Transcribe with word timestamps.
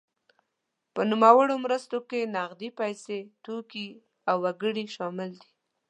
په 0.93 1.01
نوموړو 1.11 1.55
مرستو 1.65 1.97
کې 2.09 2.31
نغدې 2.35 2.69
پیسې، 2.79 3.19
توکي 3.43 3.87
او 4.29 4.37
وګړي 4.43 4.85
شامل 4.95 5.31
دي. 5.41 5.51